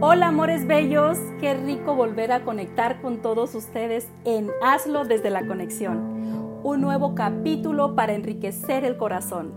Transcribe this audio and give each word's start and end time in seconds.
Hola 0.00 0.28
amores 0.28 0.64
bellos, 0.64 1.18
qué 1.40 1.54
rico 1.54 1.96
volver 1.96 2.30
a 2.30 2.44
conectar 2.44 3.00
con 3.00 3.20
todos 3.20 3.56
ustedes 3.56 4.06
en 4.24 4.48
Hazlo 4.62 5.04
desde 5.04 5.28
la 5.28 5.44
conexión, 5.44 6.60
un 6.62 6.80
nuevo 6.80 7.16
capítulo 7.16 7.96
para 7.96 8.12
enriquecer 8.12 8.84
el 8.84 8.96
corazón. 8.96 9.52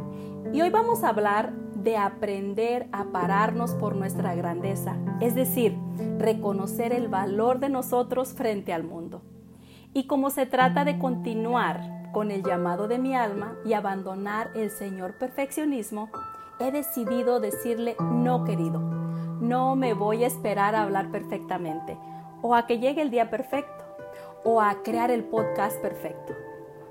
Y 0.51 0.63
hoy 0.63 0.71
vamos 0.71 1.03
a 1.03 1.09
hablar 1.09 1.53
de 1.75 1.95
aprender 1.97 2.87
a 2.91 3.11
pararnos 3.11 3.75
por 3.75 3.95
nuestra 3.95 4.33
grandeza, 4.33 4.97
es 5.19 5.35
decir, 5.35 5.77
reconocer 6.17 6.91
el 6.91 7.07
valor 7.07 7.59
de 7.59 7.69
nosotros 7.69 8.33
frente 8.33 8.73
al 8.73 8.83
mundo. 8.83 9.21
Y 9.93 10.07
como 10.07 10.31
se 10.31 10.47
trata 10.47 10.85
de 10.85 10.97
continuar 10.97 12.09
con 12.13 12.31
el 12.31 12.41
llamado 12.41 12.87
de 12.87 12.97
mi 12.97 13.15
alma 13.15 13.57
y 13.63 13.73
abandonar 13.73 14.49
el 14.55 14.71
Señor 14.71 15.19
perfeccionismo, 15.19 16.09
he 16.59 16.71
decidido 16.71 17.39
decirle 17.39 17.95
no 17.99 18.43
querido 18.43 18.90
no 19.41 19.75
me 19.75 19.93
voy 19.93 20.23
a 20.23 20.27
esperar 20.27 20.75
a 20.75 20.83
hablar 20.83 21.11
perfectamente 21.11 21.97
o 22.41 22.55
a 22.55 22.67
que 22.67 22.79
llegue 22.79 23.01
el 23.01 23.11
día 23.11 23.29
perfecto 23.29 23.83
o 24.43 24.61
a 24.61 24.83
crear 24.83 25.11
el 25.11 25.23
podcast 25.23 25.77
perfecto. 25.81 26.33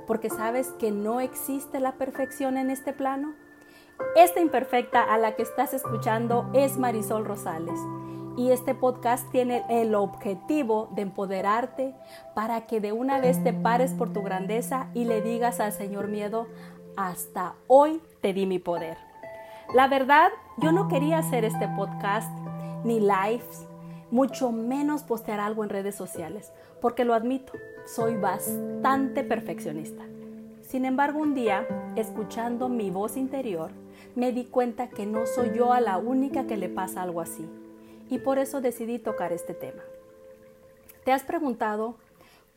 Porque 0.06 0.28
sabes 0.28 0.68
que 0.78 0.90
no 0.90 1.20
existe 1.20 1.80
la 1.80 1.92
perfección 1.92 2.56
en 2.56 2.70
este 2.70 2.92
plano. 2.92 3.34
Esta 4.16 4.40
imperfecta 4.40 5.02
a 5.02 5.18
la 5.18 5.36
que 5.36 5.42
estás 5.42 5.72
escuchando 5.74 6.50
es 6.52 6.76
Marisol 6.76 7.24
Rosales 7.24 7.78
y 8.36 8.50
este 8.50 8.74
podcast 8.74 9.30
tiene 9.30 9.64
el 9.68 9.94
objetivo 9.94 10.88
de 10.94 11.02
empoderarte 11.02 11.94
para 12.34 12.62
que 12.66 12.80
de 12.80 12.92
una 12.92 13.20
vez 13.20 13.42
te 13.44 13.52
pares 13.52 13.92
por 13.92 14.12
tu 14.12 14.22
grandeza 14.22 14.88
y 14.94 15.04
le 15.04 15.20
digas 15.20 15.60
al 15.60 15.72
Señor 15.72 16.08
miedo, 16.08 16.46
hasta 16.96 17.54
hoy 17.66 18.00
te 18.20 18.32
di 18.32 18.46
mi 18.46 18.58
poder. 18.58 18.96
La 19.74 19.86
verdad, 19.88 20.30
yo 20.56 20.72
no 20.72 20.88
quería 20.88 21.18
hacer 21.18 21.44
este 21.44 21.68
podcast 21.68 22.30
ni 22.84 23.00
lives, 23.00 23.66
mucho 24.10 24.52
menos 24.52 25.02
postear 25.02 25.40
algo 25.40 25.64
en 25.64 25.70
redes 25.70 25.94
sociales, 25.94 26.52
porque 26.80 27.04
lo 27.04 27.14
admito, 27.14 27.52
soy 27.86 28.16
bastante 28.16 29.22
perfeccionista. 29.22 30.04
Sin 30.62 30.84
embargo, 30.84 31.20
un 31.20 31.34
día, 31.34 31.66
escuchando 31.96 32.68
mi 32.68 32.90
voz 32.90 33.16
interior, 33.16 33.70
me 34.14 34.32
di 34.32 34.44
cuenta 34.44 34.88
que 34.88 35.06
no 35.06 35.26
soy 35.26 35.52
yo 35.54 35.72
a 35.72 35.80
la 35.80 35.98
única 35.98 36.46
que 36.46 36.56
le 36.56 36.68
pasa 36.68 37.02
algo 37.02 37.20
así, 37.20 37.48
y 38.08 38.18
por 38.18 38.38
eso 38.38 38.60
decidí 38.60 38.98
tocar 38.98 39.32
este 39.32 39.54
tema. 39.54 39.82
¿Te 41.04 41.12
has 41.12 41.22
preguntado 41.22 41.96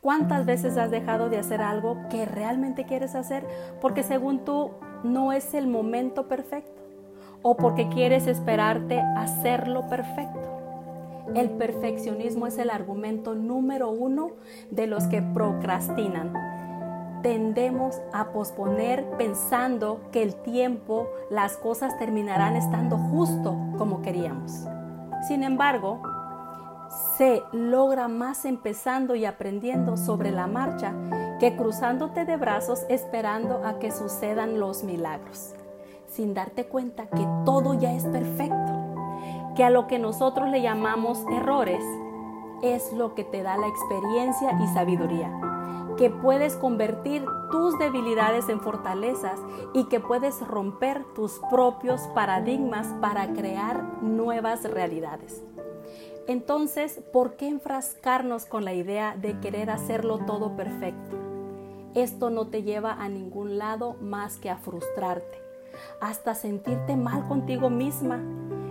cuántas 0.02 0.46
veces 0.46 0.78
has 0.78 0.92
dejado 0.92 1.30
de 1.30 1.38
hacer 1.38 1.62
algo 1.62 1.98
que 2.10 2.26
realmente 2.26 2.86
quieres 2.86 3.16
hacer 3.16 3.46
porque 3.80 4.04
según 4.04 4.44
tú 4.44 4.72
no 5.04 5.32
es 5.32 5.54
el 5.54 5.68
momento 5.68 6.28
perfecto? 6.28 6.83
O 7.44 7.56
porque 7.56 7.90
quieres 7.90 8.26
esperarte 8.26 9.00
hacerlo 9.16 9.88
perfecto. 9.88 10.40
El 11.36 11.52
perfeccionismo 11.52 12.48
es 12.48 12.58
el 12.58 12.70
argumento 12.70 13.36
número 13.36 13.90
uno 13.90 14.32
de 14.72 14.88
los 14.88 15.06
que 15.06 15.22
procrastinan. 15.22 16.34
Tendemos 17.22 18.02
a 18.12 18.32
posponer 18.32 19.06
pensando 19.18 20.02
que 20.12 20.24
el 20.24 20.36
tiempo, 20.36 21.08
las 21.30 21.56
cosas 21.58 21.98
terminarán 21.98 22.56
estando 22.56 22.98
justo 22.98 23.56
como 23.78 24.02
queríamos. 24.02 24.66
Sin 25.28 25.44
embargo, 25.44 26.02
se 27.18 27.42
logra 27.52 28.08
más 28.08 28.46
empezando 28.46 29.16
y 29.16 29.26
aprendiendo 29.26 29.96
sobre 29.98 30.32
la 30.32 30.48
marcha 30.48 30.94
que 31.40 31.56
cruzándote 31.56 32.26
de 32.26 32.38
brazos 32.38 32.86
esperando 32.90 33.66
a 33.66 33.80
que 33.80 33.92
sucedan 33.92 34.60
los 34.60 34.84
milagros 34.84 35.56
sin 36.16 36.34
darte 36.34 36.66
cuenta 36.66 37.08
que 37.08 37.28
todo 37.46 37.74
ya 37.74 37.94
es 37.94 38.06
perfecto, 38.06 38.74
que 39.56 39.64
a 39.64 39.70
lo 39.70 39.88
que 39.88 40.00
nosotros 40.00 40.50
le 40.50 40.62
llamamos 40.62 41.24
errores 41.32 41.84
es 42.62 42.94
lo 42.94 43.16
que 43.16 43.24
te 43.24 43.42
da 43.44 43.58
la 43.58 43.68
experiencia 43.68 44.58
y 44.62 44.68
sabiduría, 44.74 45.32
que 45.98 46.10
puedes 46.10 46.56
convertir 46.56 47.26
tus 47.52 47.78
debilidades 47.80 48.48
en 48.50 48.62
fortalezas 48.62 49.40
y 49.74 49.86
que 49.86 50.00
puedes 50.00 50.40
romper 50.48 51.04
tus 51.16 51.40
propios 51.50 52.02
paradigmas 52.16 52.88
para 53.02 53.34
crear 53.34 53.84
nuevas 54.02 54.64
realidades. 54.64 55.44
Entonces, 56.28 57.02
¿por 57.12 57.36
qué 57.36 57.48
enfrascarnos 57.48 58.46
con 58.46 58.64
la 58.64 58.74
idea 58.74 59.16
de 59.18 59.40
querer 59.40 59.70
hacerlo 59.70 60.20
todo 60.20 60.56
perfecto? 60.56 61.18
Esto 61.96 62.30
no 62.30 62.48
te 62.48 62.64
lleva 62.64 62.94
a 62.94 63.10
ningún 63.10 63.58
lado 63.58 63.96
más 64.00 64.38
que 64.38 64.50
a 64.50 64.58
frustrarte 64.58 65.43
hasta 66.02 66.36
sentirte 66.36 66.96
mal 66.96 67.28
contigo 67.28 67.70
misma 67.70 68.20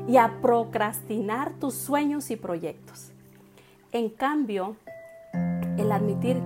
y 0.08 0.16
a 0.16 0.40
procrastinar 0.40 1.52
tus 1.54 1.74
sueños 1.74 2.30
y 2.30 2.36
proyectos. 2.36 3.12
En 3.92 4.08
cambio, 4.08 4.76
el 5.78 5.92
admitir 5.92 6.40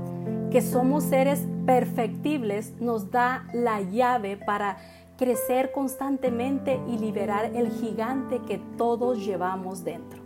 que 0.50 0.61
somos 0.62 1.05
seres 1.05 1.44
perfectibles 1.65 2.72
nos 2.81 3.11
da 3.11 3.47
la 3.53 3.81
llave 3.81 4.37
para 4.37 4.78
crecer 5.17 5.72
constantemente 5.72 6.81
y 6.88 6.99
liberar 6.99 7.47
el 7.55 7.71
gigante 7.71 8.41
que 8.47 8.59
todos 8.77 9.25
llevamos 9.25 9.84
dentro. 9.84 10.21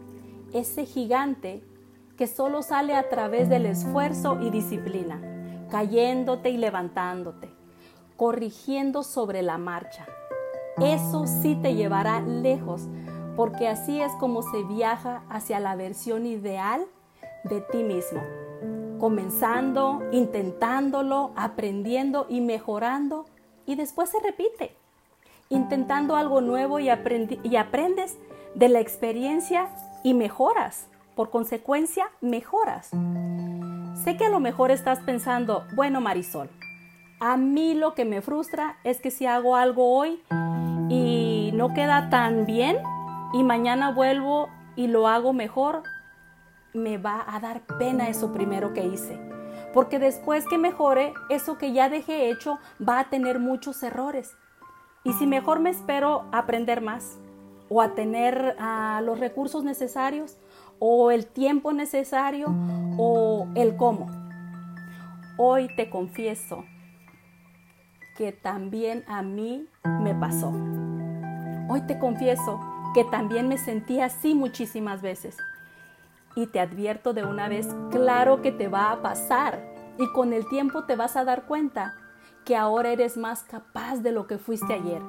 Ese 0.52 0.84
gigante 0.84 1.62
que 2.16 2.26
solo 2.26 2.62
sale 2.62 2.94
a 2.94 3.08
través 3.08 3.48
del 3.48 3.66
esfuerzo 3.66 4.38
y 4.40 4.50
disciplina, 4.50 5.20
cayéndote 5.70 6.50
y 6.50 6.58
levantándote, 6.58 7.48
corrigiendo 8.16 9.02
sobre 9.02 9.42
la 9.42 9.56
marcha, 9.56 10.06
eso 10.80 11.26
sí 11.26 11.56
te 11.60 11.74
llevará 11.74 12.20
lejos, 12.20 12.88
porque 13.36 13.68
así 13.68 14.00
es 14.00 14.12
como 14.12 14.42
se 14.42 14.62
viaja 14.64 15.22
hacia 15.28 15.60
la 15.60 15.76
versión 15.76 16.26
ideal 16.26 16.86
de 17.44 17.60
ti 17.60 17.82
mismo. 17.82 18.22
Comenzando, 18.98 20.02
intentándolo, 20.12 21.32
aprendiendo 21.36 22.26
y 22.28 22.40
mejorando, 22.40 23.26
y 23.66 23.74
después 23.74 24.10
se 24.10 24.20
repite. 24.20 24.74
Intentando 25.48 26.16
algo 26.16 26.40
nuevo 26.40 26.78
y, 26.80 26.88
aprendes 26.88 28.18
de 28.54 28.68
la 28.68 28.80
experiencia 28.80 29.68
y 30.02 30.14
mejoras. 30.14 30.88
Por 31.14 31.30
consecuencia, 31.30 32.10
mejoras. 32.20 32.90
Sé 34.02 34.16
que 34.16 34.24
a 34.24 34.30
lo 34.30 34.40
mejor 34.40 34.70
estás 34.70 35.00
pensando, 35.00 35.64
bueno 35.74 36.00
Marisol, 36.00 36.48
a 37.20 37.36
mí 37.36 37.74
lo 37.74 37.94
que 37.94 38.06
me 38.06 38.22
frustra 38.22 38.78
es 38.82 39.00
que 39.00 39.10
si 39.10 39.26
hago 39.26 39.56
algo 39.56 39.94
hoy, 39.94 40.22
y 40.90 41.52
no 41.54 41.72
queda 41.72 42.10
tan 42.10 42.44
bien 42.44 42.76
y 43.32 43.44
mañana 43.44 43.92
vuelvo 43.92 44.50
y 44.74 44.88
lo 44.88 45.06
hago 45.06 45.32
mejor, 45.32 45.84
me 46.74 46.98
va 46.98 47.24
a 47.28 47.38
dar 47.38 47.62
pena 47.78 48.08
eso 48.08 48.32
primero 48.32 48.74
que 48.74 48.84
hice. 48.84 49.18
Porque 49.72 50.00
después 50.00 50.44
que 50.48 50.58
mejore, 50.58 51.14
eso 51.28 51.58
que 51.58 51.72
ya 51.72 51.88
dejé 51.88 52.28
hecho 52.28 52.58
va 52.86 52.98
a 52.98 53.08
tener 53.08 53.38
muchos 53.38 53.82
errores. 53.84 54.36
Y 55.04 55.12
si 55.12 55.28
mejor 55.28 55.60
me 55.60 55.70
espero 55.70 56.24
aprender 56.32 56.80
más 56.80 57.18
o 57.68 57.80
a 57.80 57.94
tener 57.94 58.56
ah, 58.58 59.00
los 59.04 59.20
recursos 59.20 59.62
necesarios 59.62 60.38
o 60.80 61.12
el 61.12 61.26
tiempo 61.26 61.72
necesario 61.72 62.48
o 62.98 63.46
el 63.54 63.76
cómo. 63.76 64.08
Hoy 65.38 65.68
te 65.76 65.88
confieso 65.88 66.64
que 68.18 68.32
también 68.32 69.04
a 69.06 69.22
mí 69.22 69.66
me 70.02 70.14
pasó. 70.14 70.52
Hoy 71.72 71.82
te 71.82 72.00
confieso 72.00 72.58
que 72.94 73.04
también 73.04 73.46
me 73.46 73.56
sentí 73.56 74.00
así 74.00 74.34
muchísimas 74.34 75.02
veces. 75.02 75.36
Y 76.34 76.48
te 76.48 76.58
advierto 76.58 77.12
de 77.12 77.24
una 77.24 77.48
vez, 77.48 77.68
claro 77.92 78.42
que 78.42 78.50
te 78.50 78.66
va 78.66 78.90
a 78.90 79.02
pasar. 79.02 79.62
Y 79.96 80.10
con 80.10 80.32
el 80.32 80.48
tiempo 80.48 80.82
te 80.82 80.96
vas 80.96 81.14
a 81.14 81.24
dar 81.24 81.44
cuenta 81.44 81.94
que 82.44 82.56
ahora 82.56 82.90
eres 82.90 83.16
más 83.16 83.44
capaz 83.44 83.98
de 83.98 84.10
lo 84.10 84.26
que 84.26 84.36
fuiste 84.36 84.74
ayer. 84.74 85.00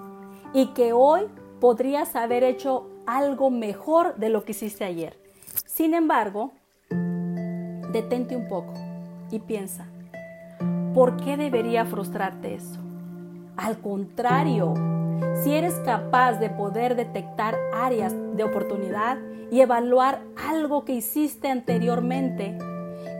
Y 0.53 0.67
que 0.75 0.93
hoy 0.93 1.21
podrías 1.59 2.15
haber 2.15 2.43
hecho 2.43 2.87
algo 3.07 3.49
mejor 3.49 4.17
de 4.17 4.29
lo 4.29 4.43
que 4.43 4.51
hiciste 4.51 4.83
ayer. 4.83 5.17
Sin 5.65 5.95
embargo, 5.95 6.51
detente 7.91 8.35
un 8.35 8.47
poco 8.47 8.75
y 9.31 9.39
piensa, 9.39 9.87
¿por 10.93 11.17
qué 11.17 11.37
debería 11.37 11.85
frustrarte 11.85 12.53
eso? 12.53 12.79
Al 13.57 13.79
contrario, 13.79 14.75
si 15.43 15.53
eres 15.53 15.75
capaz 15.85 16.33
de 16.33 16.49
poder 16.49 16.95
detectar 16.95 17.55
áreas 17.73 18.13
de 18.35 18.43
oportunidad 18.43 19.17
y 19.51 19.61
evaluar 19.61 20.21
algo 20.35 20.85
que 20.85 20.93
hiciste 20.93 21.49
anteriormente, 21.49 22.57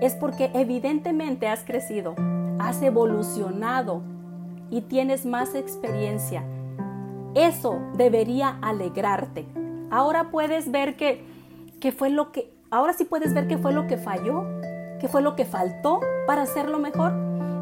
es 0.01 0.15
porque 0.15 0.51
evidentemente 0.53 1.48
has 1.48 1.63
crecido, 1.63 2.15
has 2.59 2.81
evolucionado 2.81 4.01
y 4.69 4.81
tienes 4.81 5.25
más 5.25 5.56
experiencia. 5.56 6.44
Eso 7.36 7.80
debería 7.95 8.57
alegrarte. 8.62 9.45
Ahora 9.89 10.31
puedes 10.31 10.71
ver 10.71 10.95
que, 10.95 11.25
que 11.80 11.92
fue 11.92 12.09
lo 12.09 12.31
que, 12.31 12.54
ahora 12.69 12.94
sí 12.94 13.06
puedes 13.06 13.33
ver 13.33 13.47
que 13.47 13.57
fue 13.57 13.74
lo 13.74 13.88
que 13.88 13.97
falló, 13.97 14.45
que 15.00 15.07
fue 15.07 15.21
lo 15.21 15.36
que 15.36 15.45
faltó 15.45 16.00
para 16.27 16.44
hacerlo 16.44 16.80
mejor. 16.80 17.13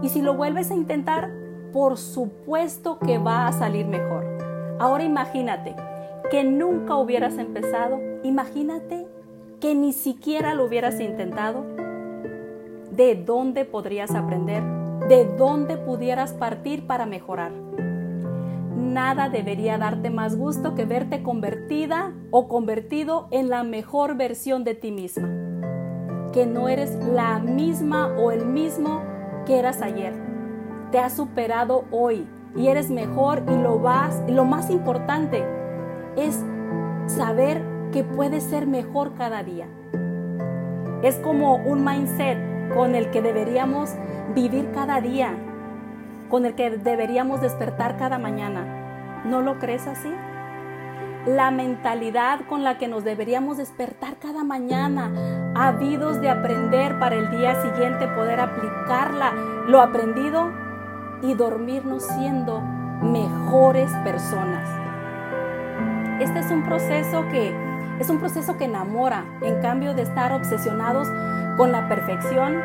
Y 0.01 0.09
si 0.09 0.21
lo 0.21 0.35
vuelves 0.35 0.71
a 0.71 0.75
intentar, 0.75 1.31
por 1.73 1.97
supuesto 1.97 2.99
que 2.99 3.17
va 3.17 3.47
a 3.47 3.51
salir 3.51 3.85
mejor. 3.85 4.28
Ahora 4.79 5.03
imagínate 5.03 5.75
que 6.31 6.45
nunca 6.45 6.95
hubieras 6.95 7.37
empezado, 7.37 7.99
imagínate 8.23 9.05
que 9.59 9.75
ni 9.75 9.91
siquiera 9.91 10.53
lo 10.53 10.65
hubieras 10.65 11.01
intentado, 11.01 11.65
¿de 12.91 13.15
dónde 13.15 13.65
podrías 13.65 14.15
aprender? 14.15 14.63
¿De 15.09 15.25
dónde 15.25 15.75
pudieras 15.75 16.33
partir 16.33 16.87
para 16.87 17.05
mejorar? 17.05 17.51
Nada 18.73 19.27
debería 19.27 19.77
darte 19.77 20.09
más 20.09 20.37
gusto 20.37 20.75
que 20.75 20.85
verte 20.85 21.23
convertida 21.23 22.13
o 22.31 22.47
convertido 22.47 23.27
en 23.31 23.49
la 23.49 23.63
mejor 23.63 24.15
versión 24.15 24.63
de 24.63 24.75
ti 24.75 24.91
misma. 24.91 25.27
Que 26.31 26.45
no 26.45 26.69
eres 26.69 26.95
la 27.03 27.39
misma 27.39 28.15
o 28.17 28.31
el 28.31 28.45
mismo 28.45 29.01
que 29.45 29.59
eras 29.59 29.81
ayer. 29.81 30.13
Te 30.91 30.99
has 30.99 31.13
superado 31.13 31.83
hoy 31.91 32.25
y 32.55 32.67
eres 32.67 32.89
mejor 32.89 33.43
y 33.47 33.55
lo 33.57 33.79
vas. 33.79 34.21
Lo 34.27 34.45
más 34.45 34.69
importante 34.69 35.43
es 36.15 36.43
saber 37.07 37.61
que 37.91 38.03
puedes 38.03 38.43
ser 38.43 38.67
mejor 38.67 39.13
cada 39.15 39.43
día. 39.43 39.67
Es 41.01 41.15
como 41.17 41.55
un 41.55 41.83
mindset 41.83 42.37
con 42.73 42.95
el 42.95 43.09
que 43.09 43.21
deberíamos 43.21 43.91
vivir 44.35 44.71
cada 44.73 45.01
día, 45.01 45.33
con 46.29 46.45
el 46.45 46.55
que 46.55 46.71
deberíamos 46.71 47.41
despertar 47.41 47.97
cada 47.97 48.19
mañana. 48.19 49.23
¿No 49.25 49.41
lo 49.41 49.59
crees 49.59 49.87
así? 49.87 50.11
La 51.25 51.51
mentalidad 51.51 52.41
con 52.47 52.63
la 52.63 52.77
que 52.77 52.87
nos 52.87 53.03
deberíamos 53.03 53.57
despertar 53.57 54.17
cada 54.21 54.43
mañana, 54.43 55.11
habidos 55.55 56.21
de 56.21 56.29
aprender 56.29 56.97
para 56.99 57.15
el 57.15 57.29
día 57.31 57.61
siguiente 57.61 58.07
poder 58.07 58.39
aplicarla, 58.39 59.33
lo 59.67 59.81
aprendido 59.81 60.68
y 61.21 61.33
dormirnos 61.33 62.03
siendo 62.03 62.61
mejores 63.01 63.91
personas. 64.03 64.67
Este 66.21 66.39
es 66.39 66.51
un 66.51 66.63
proceso 66.63 67.27
que 67.29 67.53
es 67.99 68.09
un 68.09 68.19
proceso 68.19 68.57
que 68.57 68.65
enamora, 68.65 69.25
en 69.41 69.61
cambio 69.61 69.93
de 69.93 70.03
estar 70.03 70.31
obsesionados 70.31 71.07
con 71.57 71.73
la 71.73 71.89
perfección, 71.89 72.61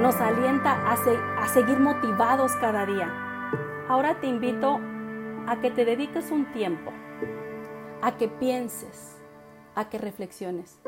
nos 0.00 0.20
alienta 0.20 0.72
a, 0.72 0.96
a 1.42 1.48
seguir 1.48 1.78
motivados 1.78 2.52
cada 2.56 2.84
día. 2.84 3.08
Ahora 3.88 4.20
te 4.20 4.26
invito 4.26 4.80
a 5.46 5.60
que 5.60 5.70
te 5.70 5.84
dediques 5.84 6.32
un 6.32 6.46
tiempo, 6.52 6.90
a 8.02 8.16
que 8.16 8.26
pienses, 8.26 9.16
a 9.76 9.88
que 9.88 9.98
reflexiones. 9.98 10.80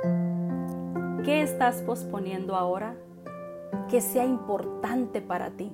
¿Qué 1.25 1.43
estás 1.43 1.83
posponiendo 1.83 2.57
ahora 2.57 2.97
que 3.89 4.01
sea 4.01 4.25
importante 4.25 5.21
para 5.21 5.51
ti? 5.51 5.73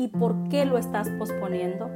¿Y 0.00 0.08
por 0.08 0.48
qué 0.48 0.64
lo 0.64 0.78
estás 0.78 1.10
posponiendo? 1.10 1.90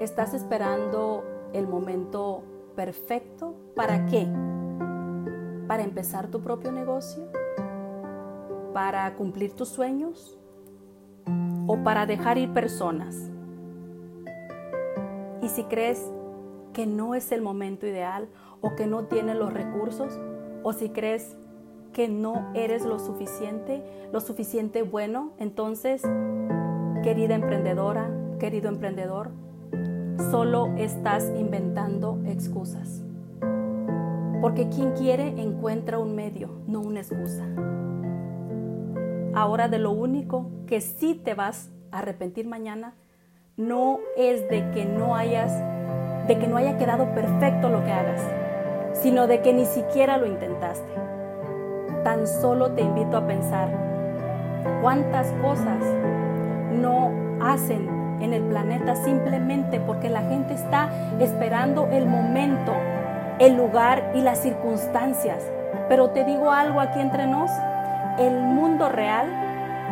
¿Estás 0.00 0.34
esperando 0.34 1.24
el 1.54 1.66
momento 1.66 2.42
perfecto? 2.76 3.54
¿Para 3.74 4.04
qué? 4.04 4.28
¿Para 5.66 5.82
empezar 5.82 6.30
tu 6.30 6.42
propio 6.42 6.72
negocio? 6.72 7.24
¿Para 8.74 9.14
cumplir 9.14 9.56
tus 9.56 9.70
sueños? 9.70 10.38
¿O 11.66 11.82
para 11.82 12.04
dejar 12.04 12.36
ir 12.36 12.52
personas? 12.52 13.30
Y 15.40 15.48
si 15.48 15.64
crees 15.64 16.06
que 16.74 16.84
no 16.84 17.14
es 17.14 17.32
el 17.32 17.40
momento 17.40 17.86
ideal 17.86 18.28
o 18.60 18.76
que 18.76 18.86
no 18.86 19.06
tienes 19.06 19.36
los 19.36 19.54
recursos, 19.54 20.20
o 20.62 20.74
si 20.74 20.90
crees 20.90 21.34
que 21.96 22.08
no 22.08 22.50
eres 22.52 22.84
lo 22.84 22.98
suficiente, 22.98 23.82
lo 24.12 24.20
suficiente 24.20 24.82
bueno, 24.82 25.32
entonces, 25.38 26.02
querida 27.02 27.34
emprendedora, 27.34 28.10
querido 28.38 28.68
emprendedor, 28.68 29.30
solo 30.30 30.74
estás 30.76 31.32
inventando 31.38 32.20
excusas. 32.26 33.02
Porque 34.42 34.68
quien 34.68 34.92
quiere 34.92 35.40
encuentra 35.40 35.98
un 35.98 36.14
medio, 36.14 36.60
no 36.66 36.82
una 36.82 37.00
excusa. 37.00 37.46
Ahora 39.34 39.68
de 39.68 39.78
lo 39.78 39.90
único 39.92 40.50
que 40.66 40.82
sí 40.82 41.14
te 41.14 41.32
vas 41.32 41.70
a 41.92 42.00
arrepentir 42.00 42.46
mañana 42.46 42.92
no 43.56 44.00
es 44.18 44.46
de 44.50 44.70
que 44.72 44.84
no 44.84 45.16
hayas 45.16 45.50
de 46.28 46.38
que 46.38 46.46
no 46.46 46.58
haya 46.58 46.76
quedado 46.76 47.14
perfecto 47.14 47.70
lo 47.70 47.82
que 47.84 47.92
hagas, 47.92 48.20
sino 48.92 49.26
de 49.26 49.40
que 49.40 49.54
ni 49.54 49.64
siquiera 49.64 50.18
lo 50.18 50.26
intentaste 50.26 51.15
tan 52.06 52.28
solo 52.28 52.70
te 52.70 52.82
invito 52.82 53.16
a 53.16 53.26
pensar 53.26 53.68
cuántas 54.80 55.26
cosas 55.42 55.82
no 56.80 57.10
hacen 57.42 57.88
en 58.20 58.32
el 58.32 58.44
planeta 58.44 58.94
simplemente 58.94 59.80
porque 59.80 60.08
la 60.08 60.20
gente 60.20 60.54
está 60.54 60.88
esperando 61.18 61.88
el 61.90 62.06
momento, 62.06 62.74
el 63.40 63.56
lugar 63.56 64.12
y 64.14 64.20
las 64.20 64.38
circunstancias. 64.38 65.42
Pero 65.88 66.10
te 66.10 66.24
digo 66.24 66.52
algo 66.52 66.78
aquí 66.78 67.00
entre 67.00 67.26
nos, 67.26 67.50
el 68.20 68.40
mundo 68.40 68.88
real 68.88 69.26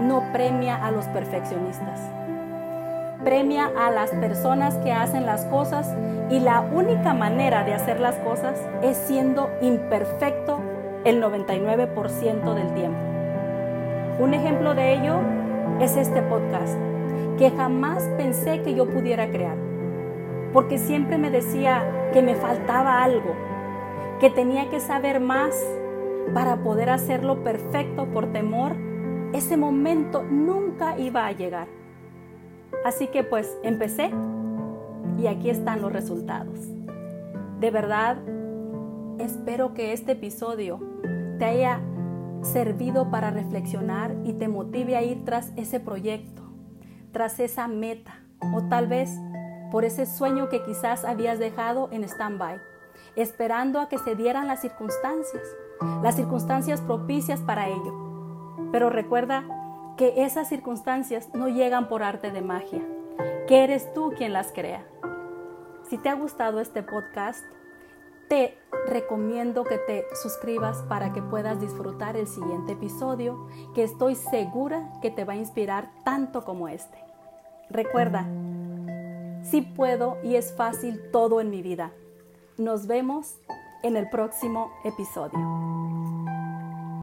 no 0.02 0.22
premia 0.32 0.76
a 0.76 0.92
los 0.92 1.06
perfeccionistas. 1.06 1.98
Premia 3.24 3.72
a 3.76 3.90
las 3.90 4.10
personas 4.10 4.76
que 4.84 4.92
hacen 4.92 5.26
las 5.26 5.46
cosas 5.46 5.92
y 6.30 6.38
la 6.38 6.60
única 6.60 7.12
manera 7.12 7.64
de 7.64 7.74
hacer 7.74 7.98
las 7.98 8.14
cosas 8.18 8.56
es 8.82 8.96
siendo 8.96 9.50
imperfecto 9.60 10.60
el 11.04 11.22
99% 11.22 12.54
del 12.54 12.74
tiempo. 12.74 12.98
Un 14.18 14.32
ejemplo 14.32 14.74
de 14.74 14.94
ello 14.94 15.20
es 15.80 15.96
este 15.96 16.22
podcast, 16.22 16.78
que 17.38 17.50
jamás 17.50 18.02
pensé 18.16 18.62
que 18.62 18.74
yo 18.74 18.88
pudiera 18.88 19.28
crear, 19.28 19.56
porque 20.52 20.78
siempre 20.78 21.18
me 21.18 21.30
decía 21.30 22.10
que 22.12 22.22
me 22.22 22.34
faltaba 22.34 23.02
algo, 23.02 23.34
que 24.20 24.30
tenía 24.30 24.70
que 24.70 24.80
saber 24.80 25.20
más 25.20 25.54
para 26.32 26.62
poder 26.62 26.90
hacerlo 26.90 27.42
perfecto 27.42 28.06
por 28.06 28.32
temor, 28.32 28.72
ese 29.32 29.56
momento 29.56 30.22
nunca 30.22 30.96
iba 30.98 31.26
a 31.26 31.32
llegar. 31.32 31.66
Así 32.84 33.08
que 33.08 33.24
pues 33.24 33.58
empecé 33.62 34.10
y 35.18 35.26
aquí 35.26 35.50
están 35.50 35.82
los 35.82 35.92
resultados. 35.92 36.68
De 37.60 37.70
verdad, 37.70 38.16
espero 39.18 39.74
que 39.74 39.92
este 39.92 40.12
episodio 40.12 40.80
te 41.38 41.44
haya 41.44 41.80
servido 42.42 43.10
para 43.10 43.30
reflexionar 43.30 44.14
y 44.24 44.34
te 44.34 44.48
motive 44.48 44.96
a 44.96 45.02
ir 45.02 45.24
tras 45.24 45.52
ese 45.56 45.80
proyecto, 45.80 46.42
tras 47.12 47.40
esa 47.40 47.68
meta 47.68 48.20
o 48.54 48.62
tal 48.68 48.86
vez 48.86 49.10
por 49.70 49.84
ese 49.84 50.06
sueño 50.06 50.48
que 50.48 50.62
quizás 50.62 51.04
habías 51.04 51.38
dejado 51.38 51.88
en 51.90 52.04
stand-by, 52.04 52.60
esperando 53.16 53.80
a 53.80 53.88
que 53.88 53.98
se 53.98 54.14
dieran 54.14 54.46
las 54.46 54.60
circunstancias, 54.60 55.42
las 56.02 56.16
circunstancias 56.16 56.80
propicias 56.80 57.40
para 57.40 57.68
ello. 57.68 57.94
Pero 58.70 58.90
recuerda 58.90 59.44
que 59.96 60.24
esas 60.24 60.48
circunstancias 60.48 61.30
no 61.34 61.48
llegan 61.48 61.88
por 61.88 62.02
arte 62.02 62.30
de 62.30 62.42
magia, 62.42 62.82
que 63.46 63.64
eres 63.64 63.92
tú 63.94 64.12
quien 64.16 64.32
las 64.32 64.52
crea. 64.52 64.84
Si 65.88 65.98
te 65.98 66.08
ha 66.08 66.14
gustado 66.14 66.60
este 66.60 66.82
podcast, 66.82 67.44
te 68.28 68.58
recomiendo 68.86 69.64
que 69.64 69.78
te 69.78 70.06
suscribas 70.20 70.78
para 70.88 71.12
que 71.12 71.22
puedas 71.22 71.60
disfrutar 71.60 72.16
el 72.16 72.26
siguiente 72.26 72.72
episodio 72.72 73.46
que 73.74 73.82
estoy 73.82 74.14
segura 74.14 74.92
que 75.00 75.10
te 75.10 75.24
va 75.24 75.34
a 75.34 75.36
inspirar 75.36 75.90
tanto 76.04 76.44
como 76.44 76.68
este. 76.68 76.98
Recuerda, 77.70 78.26
sí 79.42 79.62
puedo 79.62 80.18
y 80.22 80.36
es 80.36 80.54
fácil 80.54 81.00
todo 81.10 81.40
en 81.40 81.50
mi 81.50 81.62
vida. 81.62 81.92
Nos 82.58 82.86
vemos 82.86 83.38
en 83.82 83.96
el 83.96 84.08
próximo 84.08 84.72
episodio. 84.84 85.83